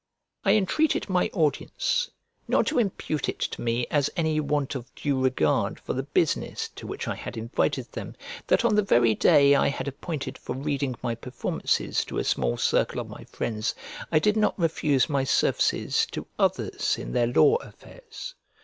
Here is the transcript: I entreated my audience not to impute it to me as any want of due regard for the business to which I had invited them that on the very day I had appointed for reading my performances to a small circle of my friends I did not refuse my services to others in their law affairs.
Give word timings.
I 0.43 0.53
entreated 0.55 1.11
my 1.11 1.29
audience 1.31 2.09
not 2.47 2.65
to 2.65 2.79
impute 2.79 3.29
it 3.29 3.37
to 3.41 3.61
me 3.61 3.85
as 3.91 4.09
any 4.17 4.39
want 4.39 4.73
of 4.73 4.91
due 4.95 5.21
regard 5.23 5.79
for 5.79 5.93
the 5.93 6.01
business 6.01 6.69
to 6.69 6.87
which 6.87 7.07
I 7.07 7.13
had 7.13 7.37
invited 7.37 7.91
them 7.91 8.15
that 8.47 8.65
on 8.65 8.73
the 8.73 8.81
very 8.81 9.13
day 9.13 9.53
I 9.53 9.67
had 9.67 9.87
appointed 9.87 10.39
for 10.39 10.55
reading 10.55 10.95
my 11.03 11.13
performances 11.13 12.03
to 12.05 12.17
a 12.17 12.23
small 12.23 12.57
circle 12.57 12.99
of 12.99 13.09
my 13.09 13.25
friends 13.25 13.75
I 14.11 14.17
did 14.17 14.35
not 14.37 14.57
refuse 14.57 15.07
my 15.07 15.23
services 15.23 16.07
to 16.13 16.25
others 16.39 16.97
in 16.97 17.11
their 17.13 17.27
law 17.27 17.57
affairs. 17.57 18.33